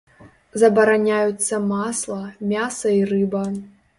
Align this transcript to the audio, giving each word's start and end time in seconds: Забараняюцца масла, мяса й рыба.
Забараняюцца 0.61 1.59
масла, 1.73 2.19
мяса 2.53 2.87
й 2.97 3.01
рыба. 3.13 3.45